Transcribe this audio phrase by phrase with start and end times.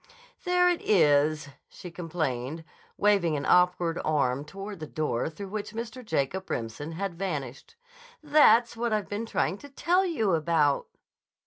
[0.45, 2.63] "There it is," she complained,
[2.97, 6.03] waving an awkward arm toward the door through which Mr.
[6.03, 7.75] Jacob Remsen had vanished.
[8.23, 10.87] "That's what I've been trying to tell you about."